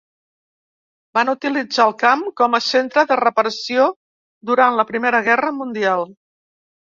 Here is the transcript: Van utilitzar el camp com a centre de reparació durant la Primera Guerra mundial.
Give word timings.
Van 1.17 1.29
utilitzar 1.33 1.83
el 1.89 1.93
camp 2.03 2.23
com 2.41 2.57
a 2.57 2.61
centre 2.67 3.03
de 3.11 3.17
reparació 3.21 3.85
durant 4.51 4.79
la 4.79 4.87
Primera 4.93 5.23
Guerra 5.29 5.55
mundial. 5.61 6.05